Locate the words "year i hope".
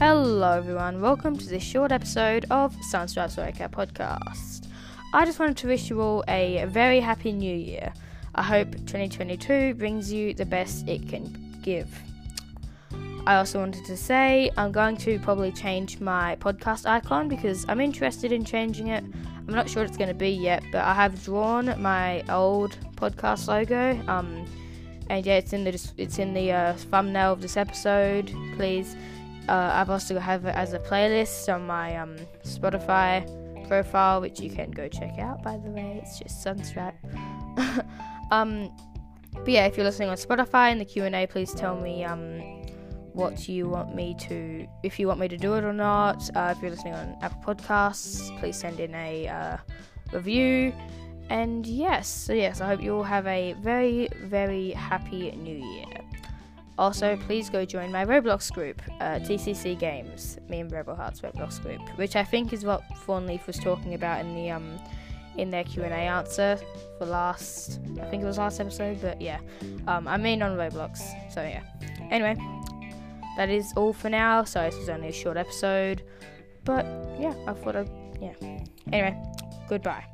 7.54-8.70